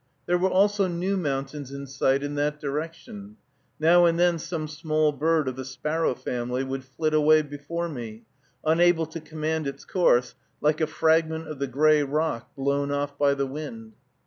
There 0.25 0.39
were 0.39 0.49
also 0.49 0.87
new 0.87 1.15
mountains 1.15 1.71
in 1.71 1.85
sight 1.85 2.23
in 2.23 2.33
that 2.33 2.59
direction. 2.59 3.37
Now 3.79 4.05
and 4.05 4.17
then 4.17 4.39
some 4.39 4.67
small 4.67 5.11
bird 5.11 5.47
of 5.47 5.55
the 5.55 5.63
sparrow 5.63 6.15
family 6.15 6.63
would 6.63 6.83
flit 6.83 7.13
away 7.13 7.43
before 7.43 7.87
me, 7.87 8.23
unable 8.65 9.05
to 9.05 9.21
command 9.21 9.67
its 9.67 9.85
course, 9.85 10.33
like 10.59 10.81
a 10.81 10.87
fragment 10.87 11.47
of 11.47 11.59
the 11.59 11.67
gray 11.67 12.01
rock 12.01 12.55
blown 12.55 12.89
off 12.89 13.15
by 13.19 13.35
the 13.35 13.45
wind. 13.45 13.93